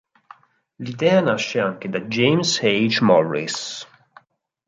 [0.77, 2.97] L'idea nasce anche da James H.
[3.01, 3.87] Morris.